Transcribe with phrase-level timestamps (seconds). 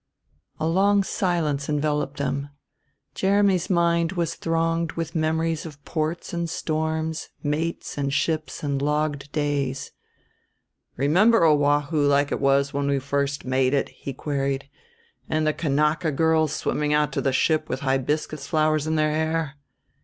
[0.59, 2.49] A long silence enveloped them.
[3.13, 9.31] Jeremy's mind was thronged with memories of ports and storms, mates and ships and logged
[9.31, 9.91] days.
[10.97, 14.69] "Remember Oahu like it was when we first made it," he queried,
[15.29, 19.53] "and the Kanaka girls swimming out to the ship with hybiscus flowers in their hair?